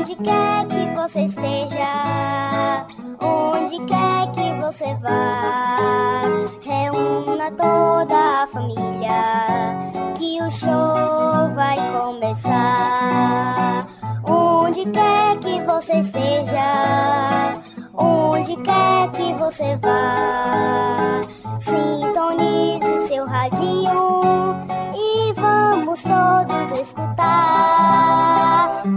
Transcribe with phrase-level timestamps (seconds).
[0.00, 2.86] Onde quer que você esteja,
[3.20, 6.22] onde quer que você vá,
[6.62, 9.76] reúna toda a família,
[10.16, 13.86] que o show vai começar.
[14.24, 17.58] Onde quer que você esteja,
[17.92, 21.20] onde quer que você vá,
[21.58, 24.56] sintonize seu radinho
[24.96, 27.20] e vamos todos escutar.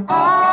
[0.07, 0.52] Ah,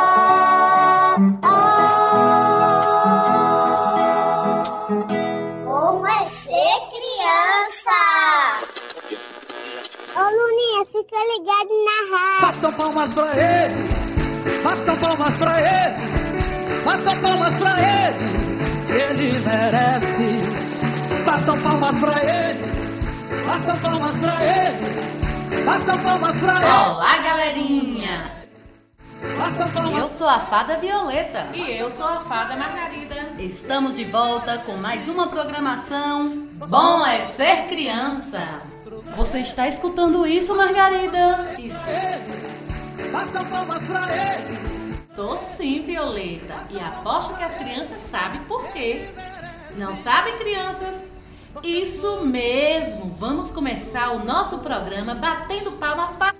[12.61, 21.23] Batam palmas pra ele, batam palmas pra ele, batam palmas pra ele, ele merece.
[21.25, 22.61] Batam palmas pra ele,
[23.47, 28.31] batam palmas pra ele, batam palmas pra ele, Olá, galerinha!
[29.97, 31.47] Eu sou a Fada Violeta.
[31.55, 33.15] E eu sou a fada Margarida.
[33.39, 38.61] Estamos de volta com mais uma programação Bom é Ser Criança.
[39.15, 41.55] Você está escutando isso, Margarida?
[41.59, 41.79] Isso.
[43.25, 44.97] Batam palmas pra ele.
[45.15, 46.67] Tô sim, Violeta.
[46.69, 49.09] E aposto que as crianças sabem por quê.
[49.75, 51.07] Não sabem, crianças?
[51.61, 53.11] Isso mesmo!
[53.11, 56.33] Vamos começar o nosso programa batendo palmas para.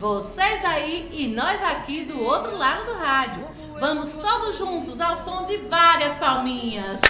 [0.00, 3.46] Vocês daí e nós aqui do outro lado do rádio.
[3.78, 7.00] Vamos todos juntos ao som de várias palminhas.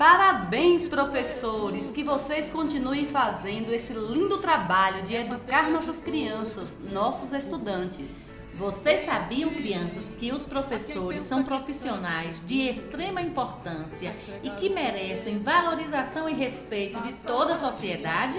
[0.00, 1.92] Parabéns, professores!
[1.92, 8.19] Que vocês continuem fazendo esse lindo trabalho de educar nossas crianças, nossos estudantes.
[8.60, 16.28] Vocês sabiam, crianças, que os professores são profissionais de extrema importância e que merecem valorização
[16.28, 18.38] e respeito de toda a sociedade?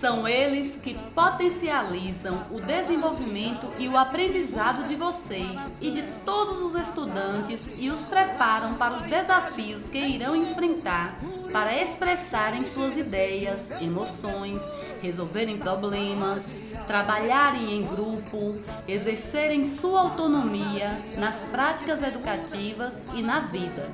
[0.00, 6.74] São eles que potencializam o desenvolvimento e o aprendizado de vocês e de todos os
[6.74, 11.16] estudantes e os preparam para os desafios que irão enfrentar
[11.52, 14.60] para expressarem suas ideias, emoções,
[15.00, 16.44] resolverem problemas,
[16.86, 23.90] trabalharem em grupo, exercerem sua autonomia nas práticas educativas e na vida.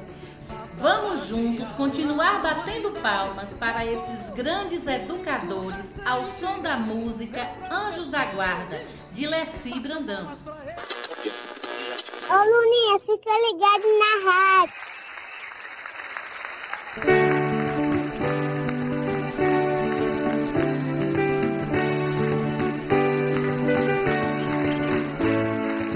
[0.75, 8.25] Vamos juntos continuar batendo palmas para esses grandes educadores ao som da música Anjos da
[8.25, 10.27] Guarda, de Leci Brandão.
[12.29, 14.80] Ô Luninha, fica ligado na rádio.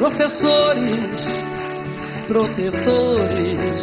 [0.05, 1.19] Professores,
[2.29, 3.81] protetores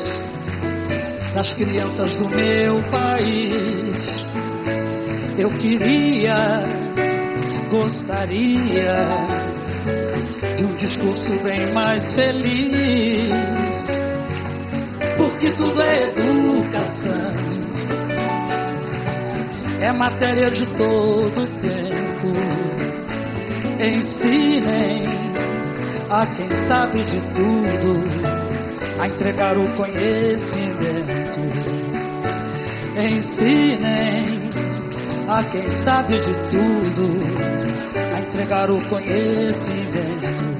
[1.33, 4.23] das crianças do meu país.
[5.35, 6.63] Eu queria,
[7.71, 9.07] gostaria
[10.57, 13.73] de um discurso bem mais feliz,
[15.17, 17.33] porque tudo é educação,
[19.81, 22.31] é matéria de todo tempo.
[23.83, 25.10] Ensinem
[26.11, 28.03] a quem sabe de tudo
[28.99, 31.39] a entregar o conhecimento.
[32.97, 34.41] Ensinem
[35.29, 37.17] a quem sabe de tudo
[37.95, 40.51] a entregar o conhecimento.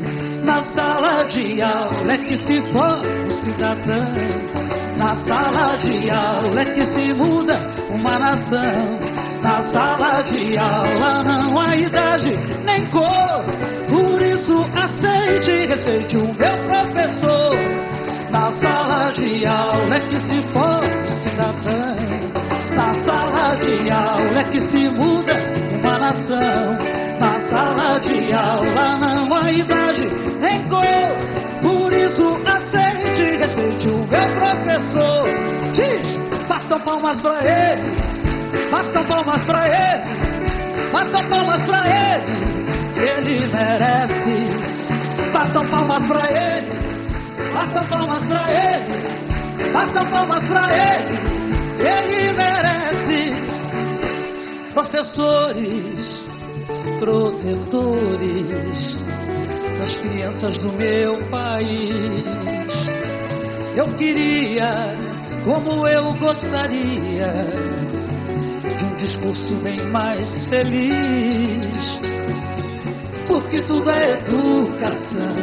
[0.46, 4.08] Na sala de aula é que se forma o cidadão.
[4.98, 9.00] Na sala de aula é que se muda uma nação.
[9.42, 13.61] Na sala de aula não há idade nem cor.
[15.02, 17.56] Por isso aceite e respeite o meu professor.
[18.30, 21.96] Na sala de aula é que se forma cidadão.
[22.76, 25.34] Na sala de aula é que se muda
[25.80, 26.78] uma nação.
[27.20, 30.08] Na sala de aula não há idade
[30.40, 30.84] nem cor.
[31.62, 35.28] Por isso aceite respeite o meu professor.
[35.74, 38.70] Diz, batam palmas pra ele.
[38.70, 40.92] Batam palmas pra ele.
[40.92, 42.52] Batam palmas pra ele.
[42.96, 44.81] Ele merece.
[45.42, 46.70] Batam palmas pra ele.
[47.52, 48.94] Batam palmas pra ele.
[49.74, 51.18] Batam palmas pra ele.
[51.80, 53.34] Ele merece.
[54.72, 56.24] Professores,
[57.00, 59.00] protetores
[59.80, 62.24] das crianças do meu país.
[63.76, 64.96] Eu queria,
[65.44, 67.48] como eu gostaria,
[68.78, 72.00] de um discurso bem mais feliz.
[73.28, 75.36] Porque tudo é educação,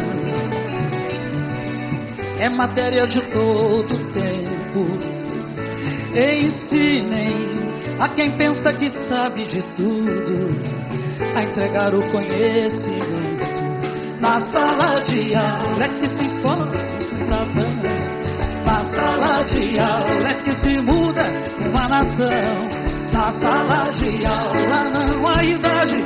[2.38, 4.86] é matéria de todo tempo.
[6.14, 7.48] Ensinem
[7.98, 10.88] a quem pensa que sabe de tudo
[11.34, 13.58] a entregar o conhecimento.
[14.20, 18.08] Na sala de aula é que se forma o cidadão.
[18.64, 21.30] Na sala de aula é que se muda
[21.60, 22.68] uma nação.
[23.12, 26.02] Na sala de aula não há idade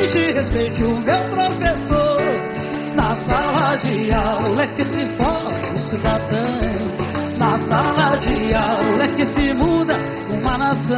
[0.00, 2.20] aceite e respeite o meu professor.
[2.94, 6.60] Na sala de aula é que se forma o cidadão.
[7.38, 9.96] Na sala de aula é que se muda
[10.30, 10.96] uma nação.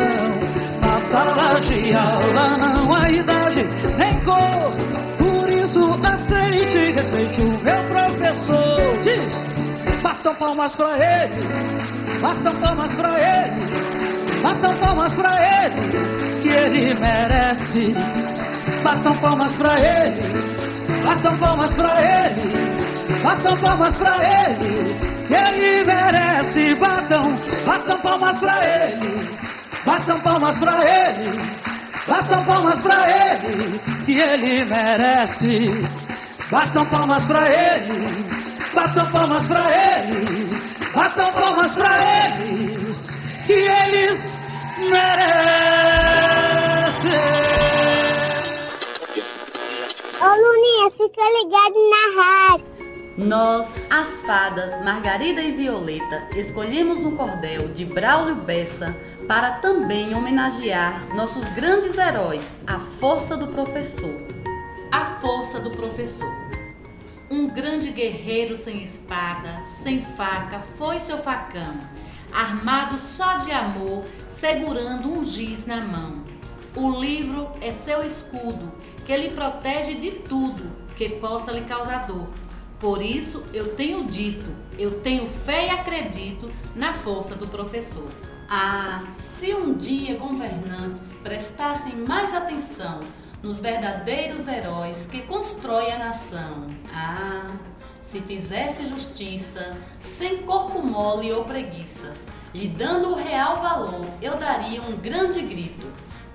[0.80, 3.66] Na sala de aula não há idade
[3.98, 4.72] nem cor.
[5.18, 9.00] Por isso aceite respeite o meu professor.
[9.02, 16.94] Diz, batam palmas pra ele, batam palmas pra ele, batam palmas pra ele, que ele
[16.94, 18.41] merece.
[18.82, 24.18] Batam palmas pra ele, batam palmas pra ele, batam palmas pra
[24.48, 25.12] ele.
[25.30, 26.74] Ele merece.
[26.74, 29.28] Batam, batam palmas pra ele,
[29.84, 31.40] batam palmas pra ele,
[32.06, 35.88] batam palmas pra ele, que ele merece.
[36.50, 38.26] Batam palmas pra ele,
[38.74, 40.62] batam palmas pra ele,
[40.94, 44.38] batam palmas pra eles, que eles
[44.90, 45.71] merecem.
[50.62, 52.66] Ô Luninha, fica ligado na rádio.
[53.18, 61.14] Nós, as fadas Margarida e Violeta, escolhemos um cordel de Braulio Bessa para também homenagear
[61.16, 64.14] nossos grandes heróis, a força do professor.
[64.92, 66.32] A força do professor.
[67.28, 71.80] Um grande guerreiro sem espada, sem faca, foi seu facão,
[72.32, 76.22] armado só de amor, segurando um giz na mão.
[76.76, 78.72] O livro é seu escudo,
[79.04, 82.28] que lhe protege de tudo que possa lhe causar dor.
[82.78, 88.08] Por isso eu tenho dito, eu tenho fé e acredito na força do professor.
[88.48, 89.04] Ah,
[89.38, 93.00] se um dia governantes prestassem mais atenção
[93.42, 96.66] nos verdadeiros heróis que constroem a nação.
[96.92, 97.50] Ah,
[98.04, 99.76] se fizesse justiça,
[100.18, 102.12] sem corpo mole ou preguiça,
[102.54, 105.86] lhe dando o real valor, eu daria um grande grito.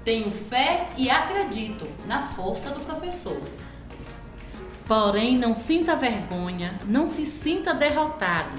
[0.08, 3.42] Tenho fé e acredito na força do professor.
[4.86, 8.56] Porém, não sinta vergonha, não se sinta derrotado.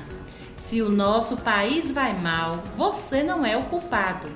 [0.61, 4.29] Se o nosso país vai mal, você não é o culpado.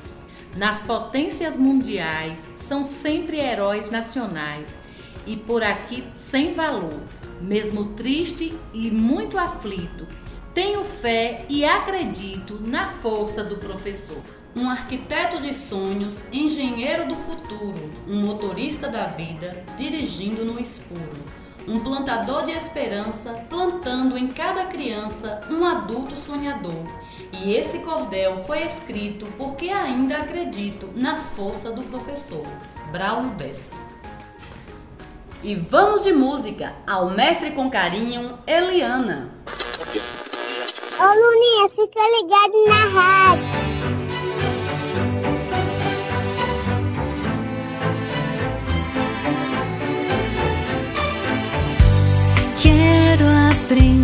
[0.56, 4.79] Nas potências mundiais são sempre heróis nacionais
[5.26, 6.99] e por aqui sem valor,
[7.43, 10.09] mesmo triste e muito aflito.
[10.55, 14.23] Tenho fé e acredito na força do professor.
[14.54, 21.25] Um arquiteto de sonhos, engenheiro do futuro, um motorista da vida, dirigindo no escuro.
[21.66, 26.84] Um plantador de esperança, plantando em cada criança um adulto sonhador.
[27.32, 32.46] E esse cordel foi escrito porque ainda acredito na força do professor.
[32.90, 33.70] Braulio Bessa.
[35.43, 39.31] E vamos de música ao mestre com carinho, Eliana.
[40.99, 43.71] Ô Luninha, fica ligado na rádio.
[53.69, 54.01] Quero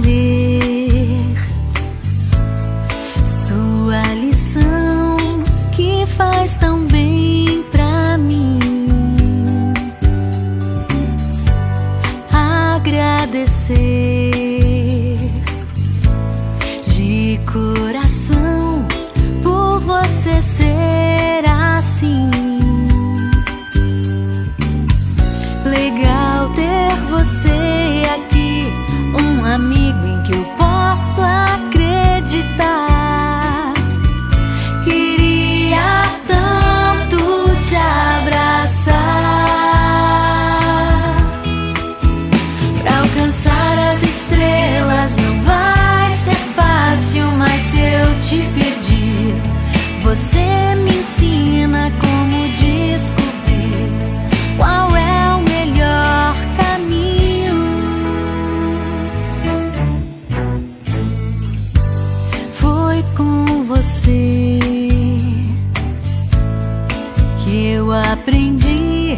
[67.88, 69.16] eu aprendi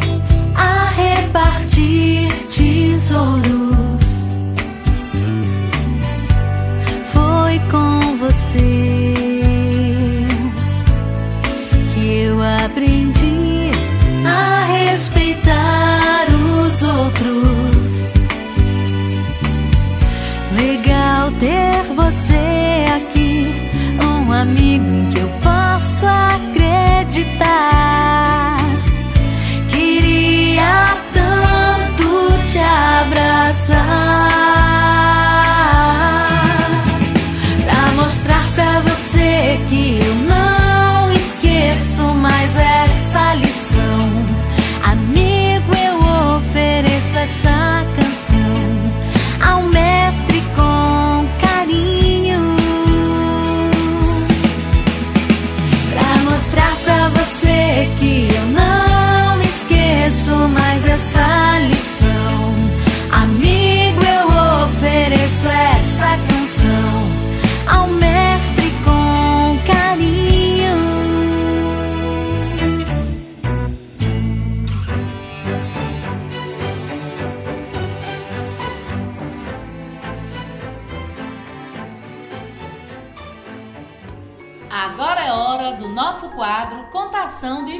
[0.55, 4.29] a repartir tesouros.
[7.11, 9.13] Foi com você
[11.93, 13.71] que eu aprendi
[14.25, 18.13] a respeitar os outros.
[20.55, 23.53] Legal ter você aqui,
[24.01, 27.80] um amigo em que eu posso acreditar.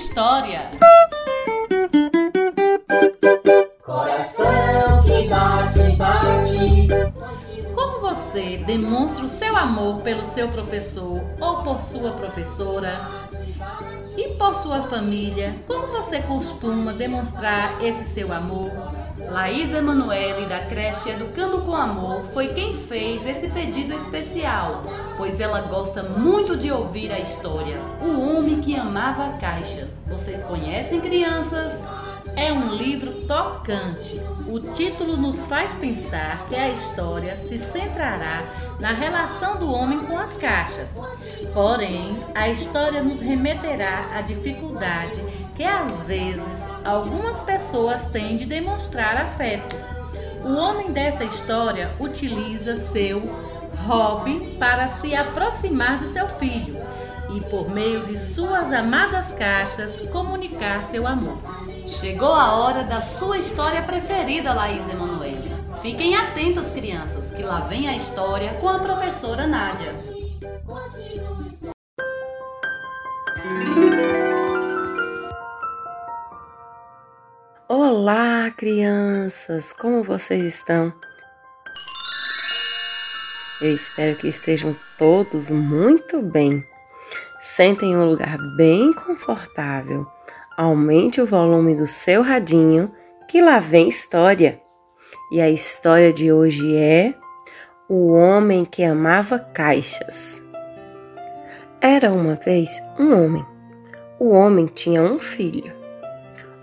[0.02, 0.72] História.
[3.86, 6.88] Coração que bate, bate.
[7.76, 13.00] Como você demonstra o seu amor pelo seu professor ou por sua professora?
[14.18, 18.72] E por sua família, como você costuma demonstrar esse seu amor?
[19.32, 24.84] Laís Emanuele, da creche Educando com Amor, foi quem fez esse pedido especial,
[25.16, 27.80] pois ela gosta muito de ouvir a história.
[28.02, 29.88] O Homem que Amava Caixas.
[30.06, 32.01] Vocês conhecem, crianças?
[32.36, 34.22] É um livro tocante.
[34.48, 38.44] O título nos faz pensar que a história se centrará
[38.80, 41.00] na relação do homem com as caixas.
[41.54, 45.24] Porém, a história nos remeterá à dificuldade
[45.56, 49.76] que às vezes algumas pessoas têm de demonstrar afeto.
[50.44, 53.22] O homem dessa história utiliza seu
[53.86, 56.80] hobby para se aproximar do seu filho
[57.36, 61.38] e, por meio de suas amadas caixas, comunicar seu amor.
[61.92, 65.52] Chegou a hora da sua história preferida, Laís Emanuele.
[65.82, 69.94] Fiquem atentas, crianças, que lá vem a história com a professora Nádia.
[77.68, 79.74] Olá, crianças!
[79.74, 80.94] Como vocês estão?
[83.62, 86.64] Eu espero que estejam todos muito bem.
[87.42, 90.08] Sentem em um lugar bem confortável.
[90.64, 92.92] Aumente o volume do seu radinho,
[93.28, 94.62] que lá vem história.
[95.32, 97.16] E a história de hoje é
[97.90, 100.40] O Homem que Amava Caixas.
[101.82, 103.44] Era uma vez um homem.
[104.20, 105.74] O homem tinha um filho.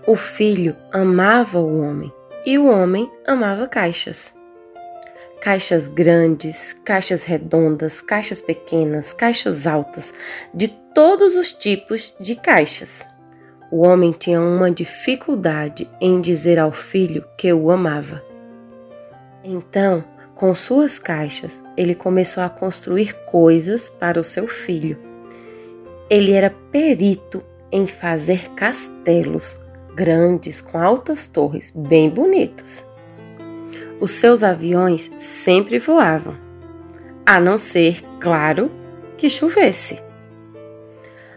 [0.07, 2.09] O filho amava o homem
[2.45, 4.33] e o homem amava caixas.
[5.41, 10.13] Caixas grandes, caixas redondas, caixas pequenas, caixas altas,
[10.53, 13.08] de todos os tipos de caixas.
[13.71, 18.23] O homem tinha uma dificuldade em dizer ao filho que o amava.
[19.43, 24.97] Então, com suas caixas, ele começou a construir coisas para o seu filho.
[26.09, 29.55] Ele era perito em fazer castelos
[29.93, 32.83] grandes com altas torres, bem bonitos.
[33.99, 36.35] Os seus aviões sempre voavam,
[37.25, 38.71] a não ser, claro,
[39.17, 39.99] que chovesse.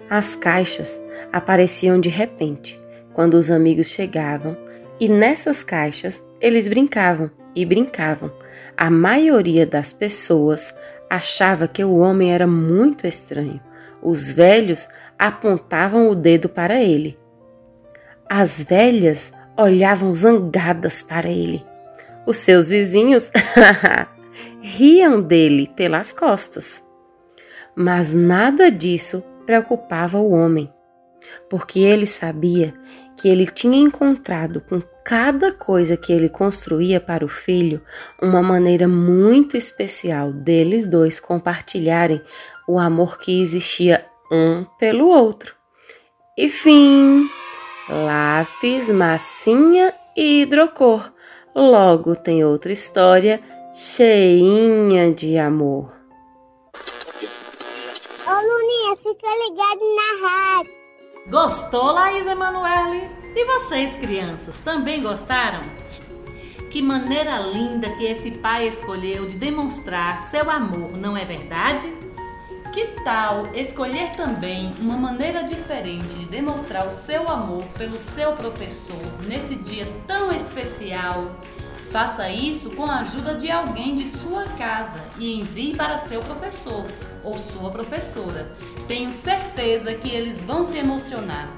[0.09, 1.02] As caixas
[1.33, 2.79] apareciam de repente
[3.15, 4.57] quando os amigos chegavam
[5.01, 8.31] e nessas caixas eles brincavam e brincavam.
[8.77, 10.75] A maioria das pessoas
[11.09, 13.61] achava que o homem era muito estranho.
[14.03, 14.87] Os velhos
[15.19, 17.19] apontavam o dedo para ele
[18.35, 21.63] as velhas olhavam zangadas para ele.
[22.25, 23.31] Os seus vizinhos
[24.63, 26.83] riam dele pelas costas.
[27.77, 30.73] Mas nada disso preocupava o homem,
[31.49, 32.75] porque ele sabia
[33.17, 37.81] que ele tinha encontrado com cada coisa que ele construía para o filho
[38.21, 42.21] uma maneira muito especial deles dois compartilharem
[42.69, 45.55] o amor que existia um pelo outro.
[46.37, 47.29] E fim!
[47.89, 51.13] lápis, massinha e hidrocor.
[51.55, 53.43] Logo tem outra história
[53.75, 55.93] cheinha de amor.
[58.27, 60.82] Ô Luninha, fica ligado na rádio.
[61.29, 63.09] Gostou, Laís Emanuele?
[63.37, 65.61] E vocês, crianças, também gostaram?
[66.69, 71.95] Que maneira linda que esse pai escolheu de demonstrar seu amor, não é verdade?
[72.75, 79.23] Que tal escolher também uma maneira diferente de demonstrar o seu amor pelo seu professor
[79.25, 81.37] nesse dia tão especial?
[81.93, 86.85] Faça isso com a ajuda de alguém de sua casa e envie para seu professor
[87.23, 88.51] ou sua professora.
[88.89, 91.49] Tenho certeza que eles vão se emocionar.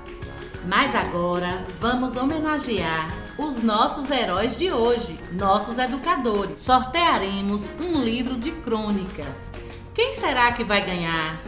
[0.67, 6.61] Mas agora vamos homenagear os nossos heróis de hoje, nossos educadores.
[6.61, 9.55] Sortearemos um livro de crônicas
[9.95, 11.41] quem será que vai ganhar?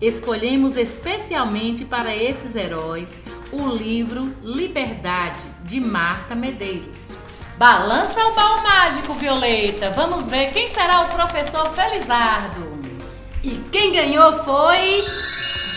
[0.00, 3.20] Escolhemos especialmente para esses heróis
[3.52, 7.14] o livro Liberdade, de Marta Medeiros.
[7.62, 9.90] Balança o baú mágico, Violeta.
[9.90, 12.80] Vamos ver quem será o professor Felizardo.
[13.40, 15.04] E quem ganhou foi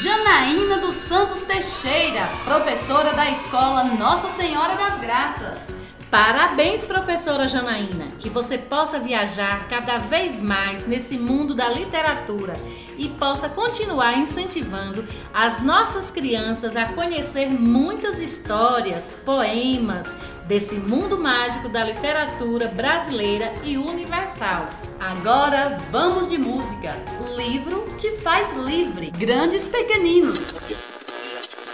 [0.01, 5.75] Janaína dos Santos Teixeira, professora da escola Nossa Senhora das Graças.
[6.15, 12.53] Parabéns, professora Janaína, que você possa viajar cada vez mais nesse mundo da literatura
[12.98, 15.03] e possa continuar incentivando
[15.34, 20.07] as nossas crianças a conhecer muitas histórias, poemas
[20.48, 24.67] desse mundo mágico da literatura brasileira e universal.
[24.98, 26.95] Agora vamos de música.
[27.36, 29.12] Livro te faz livre.
[29.12, 30.39] Grandes pequeninos.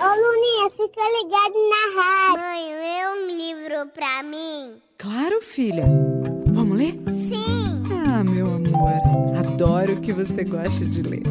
[0.01, 2.41] Ô Luninha, fica ligado na rádio.
[2.41, 4.81] Mãe, lê um livro pra mim.
[4.97, 5.85] Claro, filha.
[6.47, 6.99] Vamos ler?
[7.11, 7.83] Sim.
[8.07, 9.37] Ah, meu amor.
[9.37, 11.21] Adoro que você gosta de ler.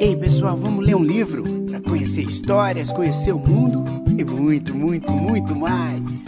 [0.00, 3.84] Ei, pessoal, vamos ler um livro para conhecer histórias, conhecer o mundo
[4.18, 6.24] e muito, muito, muito mais.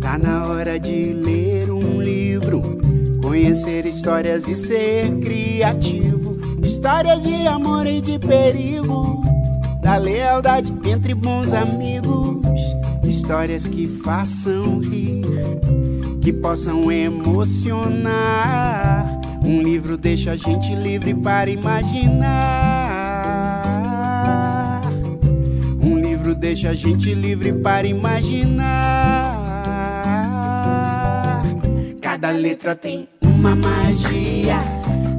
[0.00, 2.60] Tá na hora de ler um livro,
[3.22, 6.32] conhecer histórias e ser criativo.
[6.60, 9.22] Histórias de amor e de perigo,
[9.88, 12.60] da lealdade entre bons amigos.
[13.02, 15.24] Histórias que façam rir,
[16.20, 17.98] que possam emocionar.
[19.42, 22.02] Um livro deixa a gente livre para imaginar.
[25.80, 28.66] Um livro deixa a gente livre para imaginar.
[32.02, 34.60] Cada letra tem uma magia.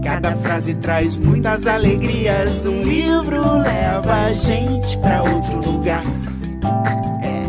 [0.09, 2.65] Cada frase traz muitas alegrias.
[2.65, 6.03] Um livro leva a gente para outro lugar.
[7.21, 7.45] É.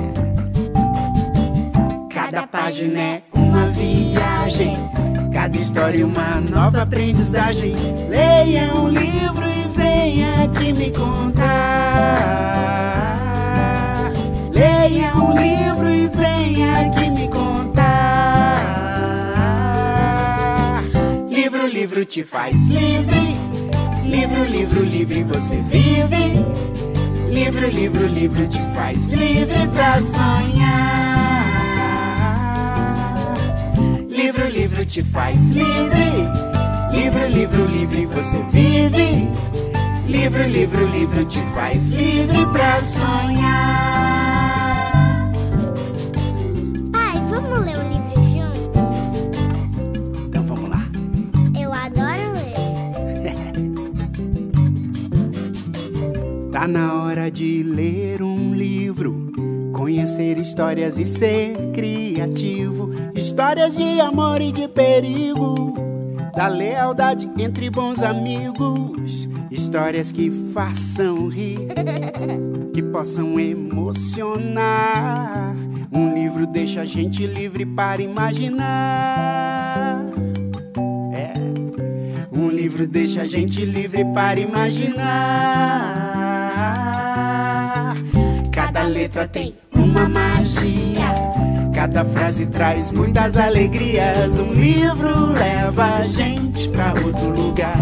[2.14, 4.76] Cada página é uma viagem.
[5.32, 7.74] Cada história uma nova aprendizagem.
[8.10, 11.40] Leia um livro e venha aqui me contar.
[14.52, 17.09] Leia um livro e venha aqui
[21.80, 23.34] Livro, te faz livre.
[24.04, 26.44] Livro, livro, livre você vive.
[27.30, 31.46] Livro, livro, livro te faz livre pra sonhar.
[34.10, 36.28] Livro, livro te faz livre.
[36.92, 39.30] Livro, livro, livre você vive.
[40.06, 43.99] Livro, livro, livro te faz livre pra sonhar.
[56.60, 59.32] Tá na hora de ler um livro,
[59.72, 62.90] conhecer histórias e ser criativo.
[63.14, 65.74] Histórias de amor e de perigo,
[66.36, 69.26] da lealdade entre bons amigos.
[69.50, 71.56] Histórias que façam rir,
[72.74, 74.36] que possam emocionar.
[75.90, 80.04] Um livro deixa a gente livre para imaginar.
[81.14, 81.32] É.
[82.30, 86.09] Um livro deixa a gente livre para imaginar.
[88.52, 91.10] Cada letra tem uma magia.
[91.74, 94.38] Cada frase traz muitas alegrias.
[94.38, 97.78] Um livro leva a gente para outro lugar.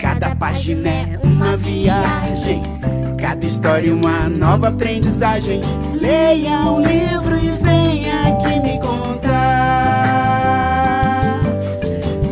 [0.00, 2.62] Cada página é uma viagem.
[3.20, 5.60] Cada história uma nova aprendizagem.
[6.00, 9.28] Leia um livro e venha aqui me contar.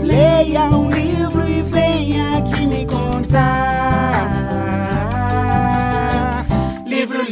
[0.03, 0.86] Leia um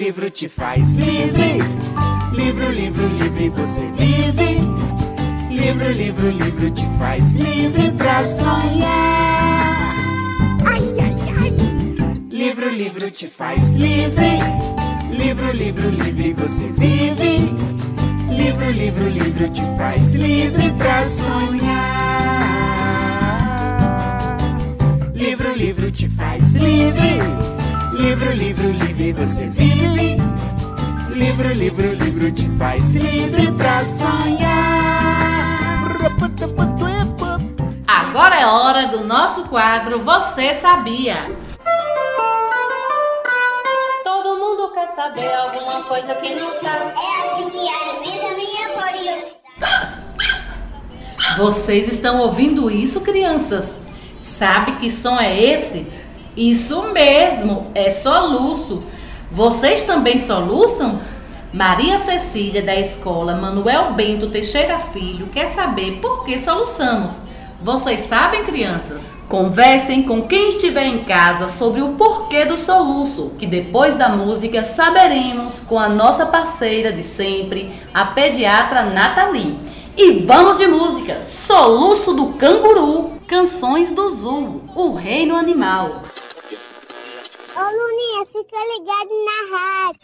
[0.04, 1.60] Livro, te faz livre.
[2.34, 4.60] Livro, livro, livre você vive.
[5.48, 9.96] Livro, livro, livro te faz livre pra sonhar.
[10.66, 11.54] Ai, ai, ai.
[12.30, 14.40] Livro, livro te faz livre.
[15.10, 17.54] Livro, livro, livre você vive.
[18.28, 21.96] Livro, livro, livro te faz livre pra sonhar.
[25.14, 27.53] Livro, livro te faz livre.
[27.94, 30.16] Livro, livro, livre você vive.
[31.10, 35.30] Livro, livro, livro te faz livre pra sonhar.
[37.86, 41.18] Agora é hora do nosso quadro Você Sabia?
[44.02, 46.94] Todo mundo quer saber alguma coisa que não sabe.
[46.98, 49.44] É assim que alimenta minha curiosidade.
[51.38, 53.76] Vocês estão ouvindo isso, crianças?
[54.20, 55.86] Sabe que som é esse?
[56.36, 58.82] Isso mesmo, é soluço.
[59.30, 61.00] Vocês também soluçam?
[61.52, 67.22] Maria Cecília, da escola Manuel Bento Teixeira Filho, quer saber por que soluçamos.
[67.62, 69.16] Vocês sabem, crianças?
[69.28, 74.64] Conversem com quem estiver em casa sobre o porquê do soluço, que depois da música
[74.64, 79.56] saberemos com a nossa parceira de sempre, a pediatra Nathalie.
[79.96, 81.22] E vamos de música!
[81.22, 86.02] Soluço do Canguru, Canções do Zul, o reino animal.
[87.56, 90.00] Ô Luninha, fica ligado na rádio.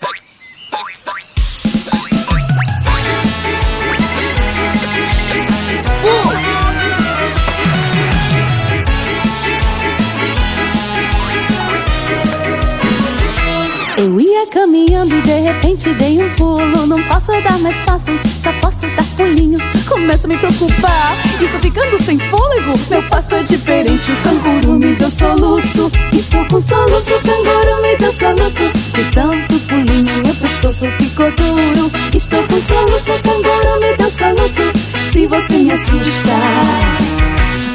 [13.98, 16.86] Eu ia caminhando e de repente dei um pulo.
[16.86, 21.14] Não posso dar mais passos, só posso dar pulinhos começa a me preocupar.
[21.40, 24.10] Estou ficando sem fôlego, meu passo é diferente.
[24.10, 25.90] O canguru me deu soluço.
[26.12, 28.72] Estou com soluço, o canguru me deu soluço.
[28.94, 31.90] De tanto pulinho, meu pescoço ficou duro.
[32.14, 34.72] Estou com soluço, o canguru me deu soluço.
[35.12, 36.64] Se você me assustar,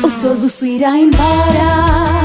[0.01, 2.23] o soluço irá embora.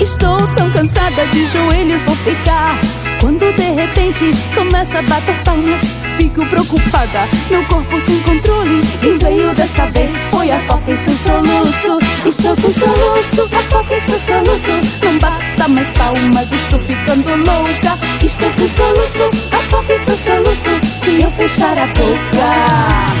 [0.00, 2.78] Estou tão cansada de joelhos vou ficar.
[3.20, 5.80] Quando de repente começa a bater palmas,
[6.16, 7.28] fico preocupada.
[7.50, 8.80] Meu corpo sem controle.
[9.00, 11.98] Quem veio dessa vez foi a foca e seu soluço.
[12.26, 15.04] Estou com soluço, a foca e seu soluço.
[15.04, 17.98] Não bata mais palmas, estou ficando louca.
[18.24, 20.80] Estou com soluço, a foca e seu soluço.
[21.04, 23.18] Se eu fechar a boca,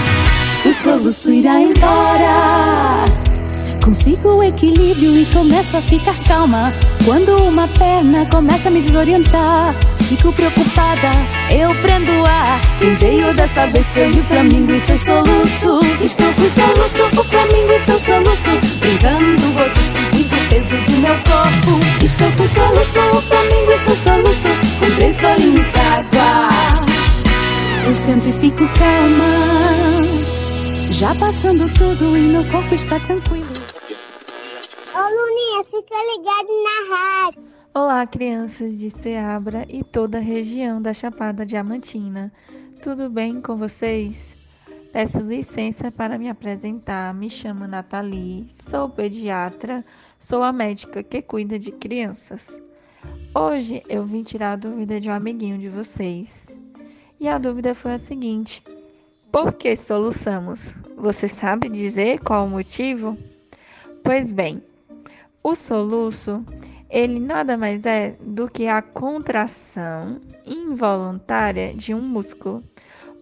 [0.68, 3.04] o soluço irá embora.
[3.88, 6.72] Consigo o equilíbrio e começo a ficar calma.
[7.06, 9.74] Quando uma perna começa a me desorientar,
[10.08, 11.10] fico preocupada,
[11.50, 12.58] eu prendo ar.
[12.80, 15.80] Quem veio dessa vez foi o Flamingo e seu soluço.
[16.02, 18.78] Estou com soluço, o Flamingo e seu soluço.
[18.80, 21.78] Brincando, vou distribuir o peso do meu corpo.
[22.02, 24.48] Estou com soluço, o Flamingo e seu soluço.
[24.80, 26.48] Com três golinhos d'água,
[27.86, 30.08] eu sento e fico calma.
[30.90, 33.46] Já passando tudo e meu corpo está tranquilo.
[34.94, 37.47] Ô Luninha, fica ligado na rádio.
[37.80, 42.32] Olá, crianças de Ceabra e toda a região da Chapada Diamantina.
[42.82, 44.34] Tudo bem com vocês?
[44.92, 47.14] Peço licença para me apresentar.
[47.14, 49.84] Me chamo Nathalie, sou pediatra,
[50.18, 52.60] sou a médica que cuida de crianças.
[53.32, 56.48] Hoje eu vim tirar a dúvida de um amiguinho de vocês.
[57.20, 58.60] E a dúvida foi a seguinte:
[59.30, 60.72] por que soluçamos?
[60.96, 63.16] Você sabe dizer qual o motivo?
[64.02, 64.60] Pois bem,
[65.44, 66.44] o soluço,
[66.88, 72.64] ele nada mais é do que a contração involuntária de um músculo.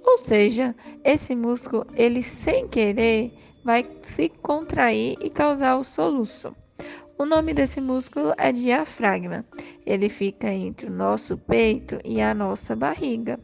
[0.04, 3.32] Ou seja, esse músculo, ele sem querer,
[3.64, 6.54] vai se contrair e causar o soluço.
[7.18, 9.44] O nome desse músculo é diafragma.
[9.84, 13.40] Ele fica entre o nosso peito e a nossa barriga.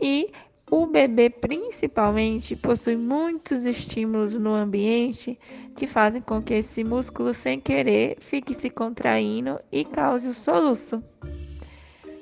[0.00, 0.30] E
[0.70, 5.38] o bebê, principalmente, possui muitos estímulos no ambiente
[5.74, 11.02] que fazem com que esse músculo, sem querer, fique se contraindo e cause o soluço.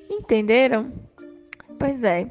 [0.08, 0.90] Entenderam?
[1.78, 2.28] Pois é.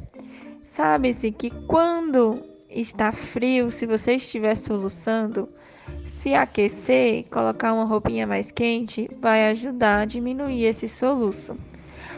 [0.64, 5.50] Sabe-se que quando está frio, se você estiver soluçando,
[6.06, 11.56] se aquecer, colocar uma roupinha mais quente, vai ajudar a diminuir esse soluço.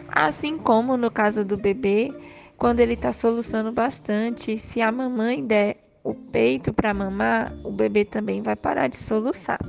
[0.08, 2.14] Assim como no caso do bebê,
[2.58, 8.04] quando ele está soluçando bastante, se a mamãe der o peito para mamar, o bebê
[8.04, 9.60] também vai parar de soluçar.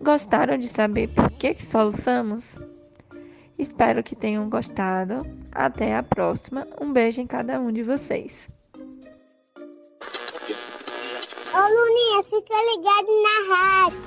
[0.00, 2.56] Gostaram de saber por que, que soluçamos?
[3.58, 5.26] Espero que tenham gostado.
[5.50, 6.66] Até a próxima.
[6.80, 8.48] Um beijo em cada um de vocês.
[11.52, 13.98] Ô Luninha, fica ligado na rádio.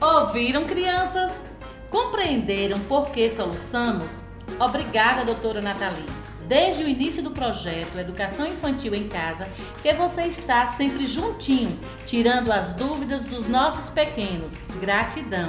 [0.00, 1.42] Ouviram, crianças?
[1.90, 4.24] Compreenderam por que soluçamos?
[4.60, 6.17] Obrigada, doutora Nathalie
[6.48, 9.46] desde o início do projeto Educação Infantil em Casa,
[9.82, 14.56] que você está sempre juntinho, tirando as dúvidas dos nossos pequenos.
[14.80, 15.48] Gratidão!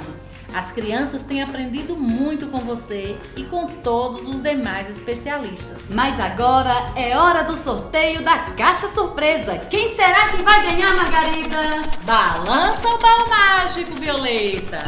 [0.52, 5.78] As crianças têm aprendido muito com você e com todos os demais especialistas.
[5.94, 9.58] Mas agora é hora do sorteio da caixa surpresa.
[9.70, 11.82] Quem será que vai ganhar, Margarida?
[12.04, 14.82] Balança o pau mágico, Violeta!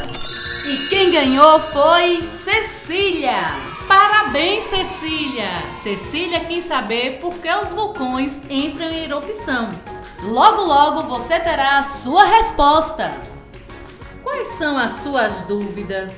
[0.66, 3.71] E quem ganhou foi Cecília!
[3.88, 5.48] Parabéns, Cecília!
[5.82, 9.70] Cecília quis saber por que os vulcões entram em erupção.
[10.22, 13.12] Logo, logo você terá a sua resposta.
[14.22, 16.12] Quais são as suas dúvidas?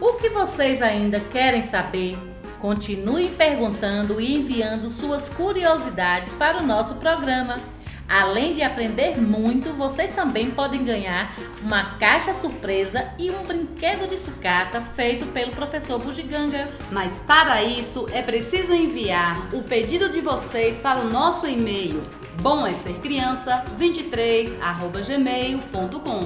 [0.00, 2.18] O que vocês ainda querem saber?
[2.60, 7.60] Continue perguntando e enviando suas curiosidades para o nosso programa.
[8.08, 14.18] Além de aprender muito, vocês também podem ganhar uma caixa surpresa e um brinquedo de
[14.18, 16.68] sucata feito pelo professor Bugiganga.
[16.90, 22.02] Mas para isso é preciso enviar o pedido de vocês para o nosso e-mail
[22.46, 26.20] bom é ser criança 23@gmail.com.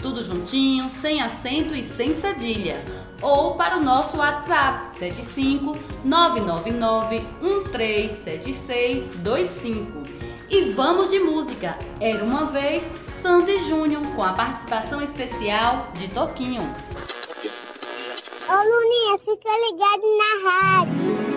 [0.00, 2.82] Tudo juntinho, sem acento e sem cedilha.
[3.20, 10.15] Ou para o nosso WhatsApp 75 999 137625.
[10.48, 11.76] E vamos de música.
[12.00, 12.84] Era uma vez
[13.20, 16.62] Sandy Júnior com a participação especial de Toquinho.
[18.48, 21.35] Ô Luninha, fica ligado na rádio.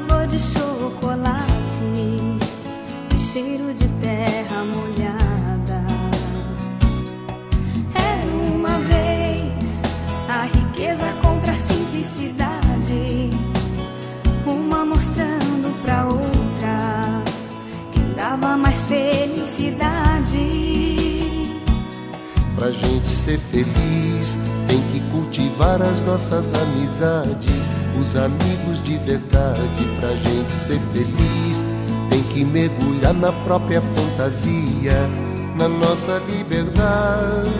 [0.00, 1.82] sabor de chocolate
[3.14, 5.84] e cheiro de terra molhada.
[7.94, 9.80] Era uma vez
[10.28, 13.30] a riqueza contra a simplicidade,
[14.46, 17.22] uma mostrando pra outra
[17.92, 19.90] que dava mais felicidade.
[22.56, 24.36] Pra gente ser feliz,
[24.68, 29.84] tem que cultivar as nossas amizades os amigos de verdade.
[30.00, 31.64] Pra gente ser feliz,
[32.08, 35.08] tem que mergulhar na própria fantasia,
[35.56, 37.50] na nossa liberdade.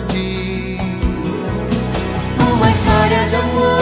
[2.39, 3.79] Uma história de amor,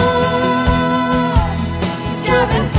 [2.24, 2.79] de aventura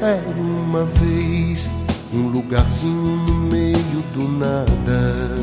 [0.00, 1.70] Era uma vez
[2.12, 5.34] um lugarzinho no meio do nada,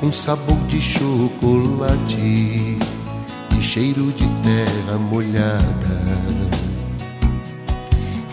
[0.00, 5.62] com sabor de chocolate e cheiro de terra molhada.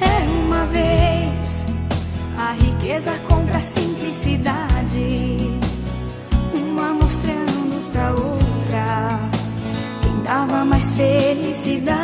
[0.01, 1.65] Era uma vez
[2.38, 5.60] a riqueza contra a simplicidade,
[6.54, 9.19] uma mostrando pra outra
[10.01, 12.01] quem dava mais felicidade.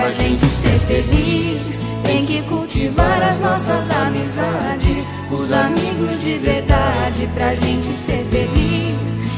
[0.00, 7.28] Pra gente ser feliz, tem que cultivar as nossas amizades, os amigos de verdade.
[7.34, 8.94] Pra gente ser feliz,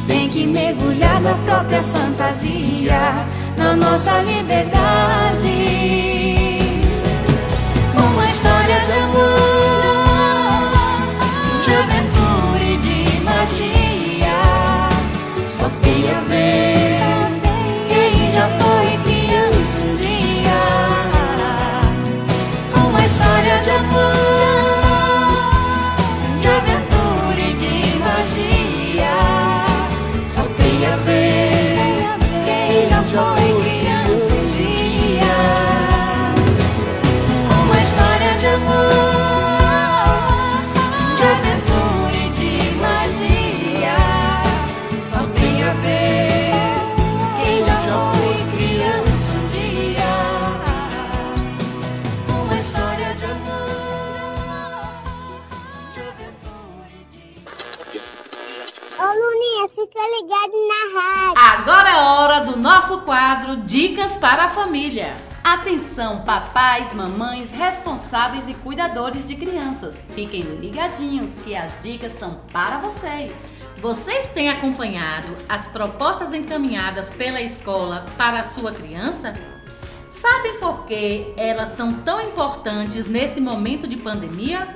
[0.07, 5.49] tem que mergulhar na própria fantasia, na nossa liberdade.
[7.97, 9.02] Uma história de
[60.23, 61.43] ligado na rádio.
[61.61, 65.17] Agora é hora do nosso quadro Dicas para a Família.
[65.43, 69.97] Atenção, papais, mamães, responsáveis e cuidadores de crianças.
[70.15, 73.33] Fiquem ligadinhos que as dicas são para vocês.
[73.79, 79.33] Vocês têm acompanhado as propostas encaminhadas pela escola para a sua criança?
[80.13, 84.73] Sabem por que elas são tão importantes nesse momento de pandemia?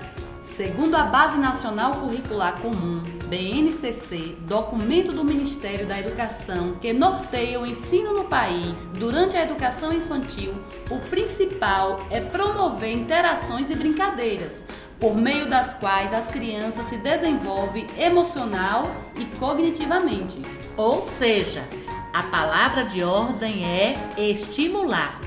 [0.57, 7.67] Segundo a Base Nacional Curricular Comum, BNCC, documento do Ministério da Educação que norteia o
[7.67, 10.55] ensino no país durante a educação infantil,
[10.91, 14.51] o principal é promover interações e brincadeiras,
[14.99, 18.85] por meio das quais as crianças se desenvolvem emocional
[19.19, 20.41] e cognitivamente.
[20.75, 21.69] Ou seja,
[22.15, 25.21] a palavra de ordem é estimular.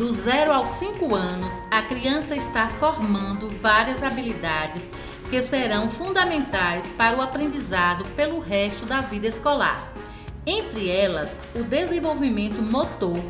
[0.00, 4.90] Do 0 aos 5 anos, a criança está formando várias habilidades
[5.28, 9.92] que serão fundamentais para o aprendizado pelo resto da vida escolar.
[10.46, 13.22] Entre elas, o desenvolvimento motor,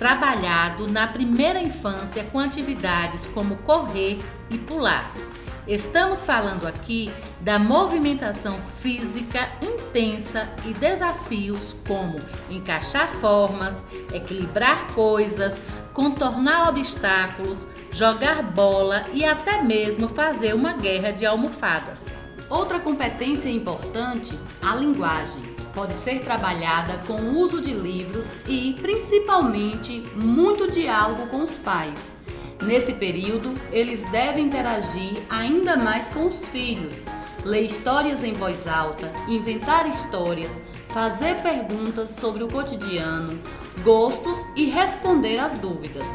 [0.00, 4.18] trabalhado na primeira infância com atividades como correr
[4.50, 5.12] e pular.
[5.66, 12.14] Estamos falando aqui da movimentação física intensa e desafios como
[12.48, 15.60] encaixar formas, equilibrar coisas,
[15.92, 17.58] contornar obstáculos,
[17.92, 22.04] jogar bola e até mesmo fazer uma guerra de almofadas.
[22.48, 25.56] Outra competência importante, a linguagem.
[25.74, 32.15] Pode ser trabalhada com o uso de livros e, principalmente, muito diálogo com os pais.
[32.62, 36.96] Nesse período, eles devem interagir ainda mais com os filhos,
[37.44, 40.50] ler histórias em voz alta, inventar histórias,
[40.88, 43.38] fazer perguntas sobre o cotidiano,
[43.82, 46.06] gostos e responder às dúvidas.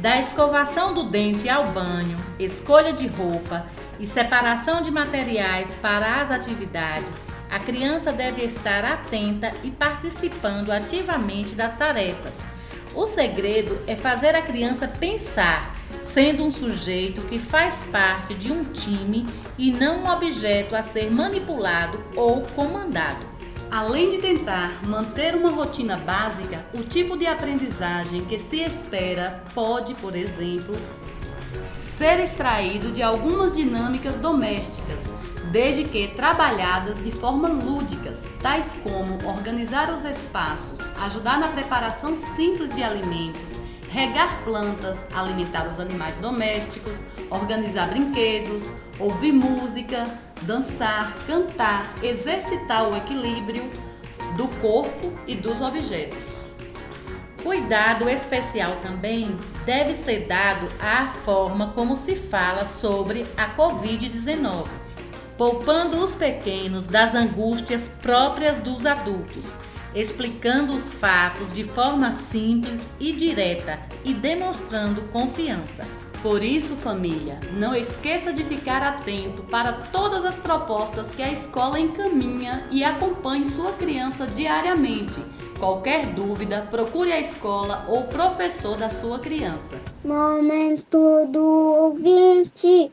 [0.00, 3.66] Da escovação do dente ao banho, escolha de roupa
[3.98, 7.12] e separação de materiais para as atividades,
[7.50, 12.53] a criança deve estar atenta e participando ativamente das tarefas.
[12.94, 18.62] O segredo é fazer a criança pensar, sendo um sujeito que faz parte de um
[18.62, 19.26] time
[19.58, 23.26] e não um objeto a ser manipulado ou comandado.
[23.68, 29.94] Além de tentar manter uma rotina básica, o tipo de aprendizagem que se espera pode,
[29.94, 30.76] por exemplo,
[31.98, 34.93] ser extraído de algumas dinâmicas domésticas,
[35.54, 42.74] desde que trabalhadas de forma lúdicas, tais como organizar os espaços, ajudar na preparação simples
[42.74, 43.52] de alimentos,
[43.88, 46.92] regar plantas, alimentar os animais domésticos,
[47.30, 48.64] organizar brinquedos,
[48.98, 50.08] ouvir música,
[50.42, 53.62] dançar, cantar, exercitar o equilíbrio
[54.36, 56.18] do corpo e dos objetos.
[57.44, 64.66] Cuidado especial também deve ser dado à forma como se fala sobre a Covid-19,
[65.36, 69.56] poupando os pequenos das angústias próprias dos adultos,
[69.94, 75.84] explicando os fatos de forma simples e direta e demonstrando confiança.
[76.24, 81.78] Por isso, família, não esqueça de ficar atento para todas as propostas que a escola
[81.78, 85.22] encaminha e acompanhe sua criança diariamente.
[85.58, 89.78] Qualquer dúvida, procure a escola ou professor da sua criança.
[90.02, 92.90] Momento do ouvinte.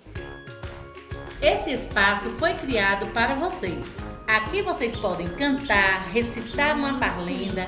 [1.42, 3.84] Esse espaço foi criado para vocês.
[4.28, 7.68] Aqui vocês podem cantar, recitar uma parlenda,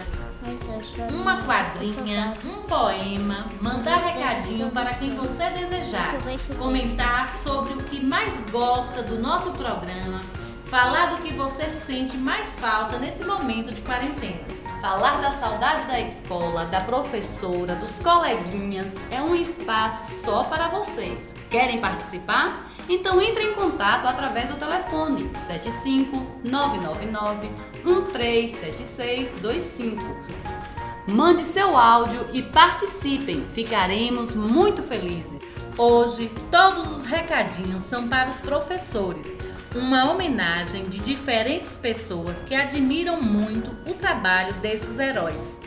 [1.12, 6.18] uma quadrinha, um poema, mandar recadinho para quem você desejar,
[6.56, 10.22] comentar sobre o que mais gosta do nosso programa,
[10.66, 14.54] falar do que você sente mais falta nesse momento de quarentena.
[14.82, 21.33] Falar da saudade da escola, da professora, dos coleguinhas é um espaço só para vocês.
[21.54, 22.68] Querem participar?
[22.90, 27.48] Então entre em contato através do telefone 75 999
[27.86, 30.02] 137625.
[31.08, 35.32] Mande seu áudio e participem, ficaremos muito felizes.
[35.78, 39.28] Hoje, todos os recadinhos são para os professores,
[39.76, 45.62] uma homenagem de diferentes pessoas que admiram muito o trabalho desses heróis.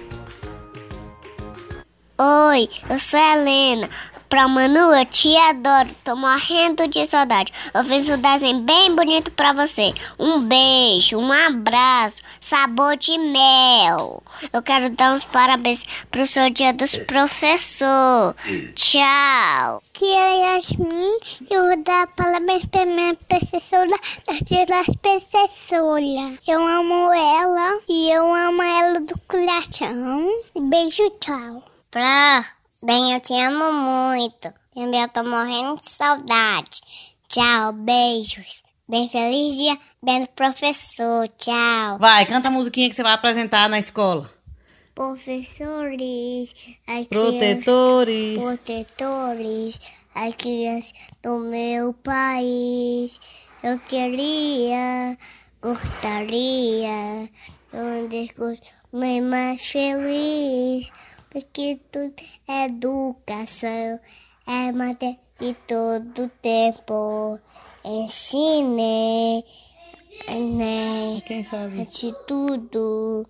[2.18, 3.88] Oi, eu sou a Helena.
[4.28, 7.52] Pra Manu, eu te adoro, tô morrendo de saudade.
[7.72, 9.94] Eu fiz um desenho bem bonito pra você.
[10.18, 14.22] Um beijo, um abraço, sabor de mel.
[14.52, 18.34] Eu quero dar uns parabéns pro seu dia dos professores.
[18.74, 19.82] Tchau.
[19.92, 23.88] Que é Yasmin, eu vou dar parabéns pra minha professora
[24.26, 26.38] das professora.
[26.46, 30.28] Eu amo ela e eu amo ela do coração.
[30.60, 31.62] Beijo, tchau.
[31.90, 32.44] Pra,
[32.86, 34.52] bem, eu te amo muito.
[34.74, 36.80] Também eu tô morrendo de saudade.
[37.28, 38.62] Tchau, beijos.
[38.88, 41.26] Bem feliz dia, bem professor.
[41.36, 41.98] Tchau.
[41.98, 44.30] Vai, canta a musiquinha que você vai apresentar na escola.
[44.94, 46.54] Professores,
[46.86, 48.34] as Protetores.
[48.38, 53.18] crianças- protetores, as crianças do meu país.
[53.62, 55.18] Eu queria,
[55.60, 57.28] gostaria,
[57.74, 60.90] um discurso bem mais feliz,
[61.36, 62.14] porque tudo
[62.48, 64.00] é educação,
[64.46, 67.38] é matéria de todo tempo.
[67.84, 69.44] Ensine,
[70.30, 71.20] né?
[71.26, 71.84] Quem sabe?
[71.84, 73.28] De tudo.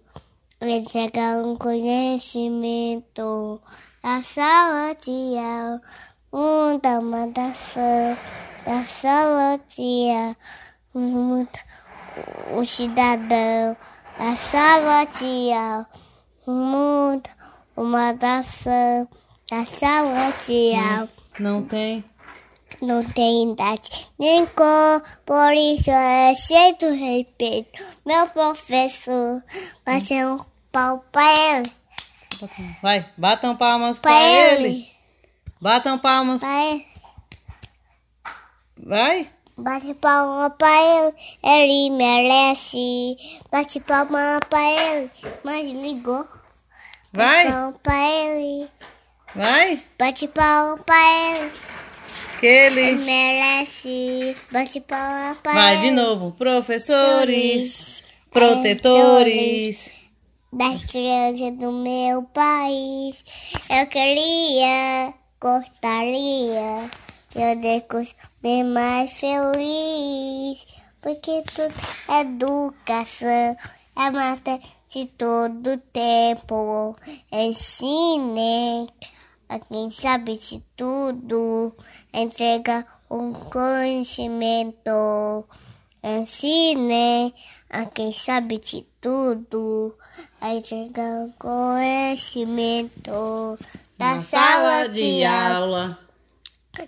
[0.60, 3.60] Entregar um conhecimento
[4.00, 5.82] da sala de aula,
[6.32, 8.16] muita mandação
[8.64, 10.36] da sala de aula,
[10.94, 11.58] muita
[12.56, 13.76] o cidadão
[14.16, 15.88] da sala de aula,
[16.46, 19.08] muita uma dação
[19.50, 21.08] da sala de aula.
[21.38, 22.04] Não tem?
[22.82, 27.82] Não tem idade nem cor, por isso é cheio de respeito.
[28.04, 29.42] Meu professor,
[29.84, 30.38] bate um
[30.72, 31.24] pau pra
[31.58, 31.70] ele,
[32.82, 34.64] Vai, batam palmas pra, pra ele.
[34.66, 34.90] ele,
[35.60, 36.40] Batam palmas.
[36.42, 36.86] pra ele.
[38.76, 39.30] Vai.
[39.56, 43.16] Bate palma pra ele, ele merece.
[43.50, 45.10] Bate palma pra ele,
[45.42, 46.26] mas ligou.
[47.16, 47.50] Vai.
[47.50, 48.68] Palma pra ele,
[49.34, 49.82] Vai.
[49.98, 51.50] bate palma pra ele,
[52.40, 52.80] Que ele.
[52.80, 54.36] ele merece.
[54.52, 55.82] Bate palma pra Vai ele.
[55.82, 56.32] de novo.
[56.32, 58.02] Professores.
[58.30, 59.90] Protetores.
[60.52, 63.22] das crianças do meu país.
[63.70, 66.90] Eu queria, gostaria,
[67.34, 67.60] eu
[68.42, 70.64] bem mais feliz,
[71.00, 71.74] porque tudo
[72.08, 73.56] é educação,
[73.96, 76.94] é matéria de todo tempo.
[77.32, 78.88] Ensine
[79.48, 81.74] a quem sabe de tudo,
[82.12, 85.44] entrega um conhecimento.
[86.02, 87.34] Ensine
[87.70, 89.94] a quem sabe de tudo,
[90.40, 93.58] a entregar um conhecimento
[93.98, 95.98] da Na sala de aula,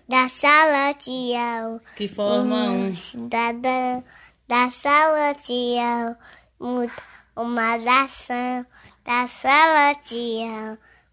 [0.09, 2.95] da sala de aula, Que forma um.
[2.95, 4.05] cidadão
[4.47, 6.17] da sala de aula,
[7.39, 8.67] uma nação
[9.05, 9.95] da sala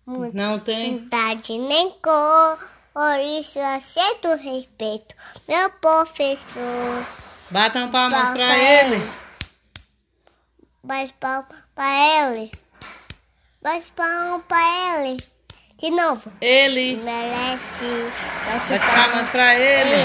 [0.06, 0.98] muda Não tem?
[0.98, 2.60] idade nem cor,
[2.94, 5.16] por isso aceito o respeito,
[5.48, 7.06] meu professor.
[7.52, 9.12] Batam palmas Palma pra ele.
[10.84, 12.52] Bate palma pra ele.
[13.62, 15.24] Bate palma pra ele.
[15.78, 16.32] De novo.
[16.42, 16.96] Ele.
[16.98, 18.12] Merece.
[18.46, 19.96] Bate palmas pra ele.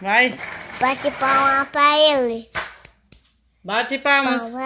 [0.00, 0.38] Vai.
[0.80, 2.48] Bate palma pra ele.
[3.68, 4.44] Bate palmas.
[4.44, 4.64] Palma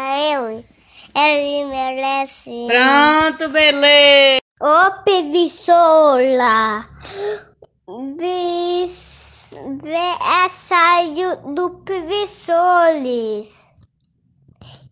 [1.17, 1.65] ele.
[1.65, 2.69] Merece.
[2.69, 4.41] Pronto, beleza.
[4.61, 5.03] Ô.
[8.17, 9.57] Vis...
[9.83, 13.75] Vê a saio do preguiçoles.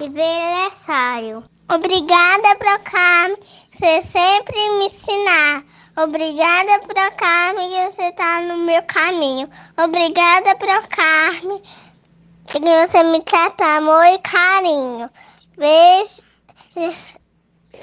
[0.01, 1.45] E versário.
[1.73, 3.37] Obrigada, Procam,
[3.73, 5.63] você sempre me ensinar.
[5.97, 9.51] Obrigada, Procarme, que você tá no meu caminho.
[9.77, 11.61] Obrigada, Procarme,
[12.51, 15.11] que você me trata amor e carinho.
[15.57, 16.23] Beijo.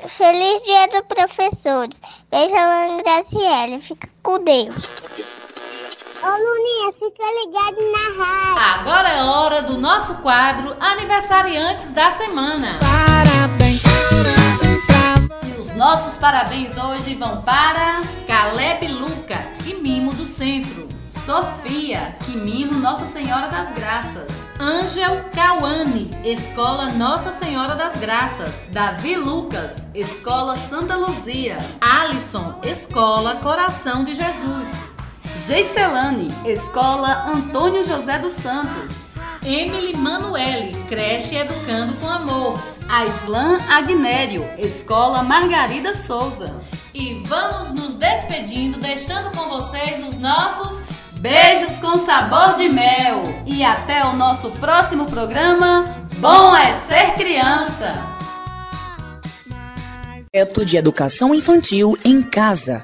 [0.08, 2.02] Feliz dia dos professores.
[2.30, 3.80] Beijo, Ana Graciele.
[3.82, 4.76] Fica com Deus.
[6.22, 8.82] Ô, Luninha, fica ligado na rádio.
[8.82, 12.80] Agora é hora do nosso quadro Aniversariantes da Semana.
[12.80, 13.82] Parabéns,
[15.46, 20.88] E os nossos parabéns hoje vão para Caleb Luca, que mimo do centro.
[21.26, 24.37] Sofia, que mimo Nossa Senhora das Graças.
[24.60, 28.70] Ângel Cauane, Escola Nossa Senhora das Graças.
[28.72, 31.58] Davi Lucas, Escola Santa Luzia.
[31.80, 34.68] Alisson, Escola Coração de Jesus.
[35.46, 38.96] Geiselane, Escola Antônio José dos Santos.
[39.46, 42.60] Emily Manuele, Creche Educando com Amor.
[42.90, 46.60] Aislan Agnério, Escola Margarida Souza.
[46.96, 50.82] E vamos nos despedindo, deixando com vocês os nossos
[51.28, 53.22] Beijos com sabor de mel.
[53.46, 55.84] E até o nosso próximo programa.
[56.20, 58.02] Bom é ser criança.
[60.32, 62.82] Projeto de Educação Infantil em Casa.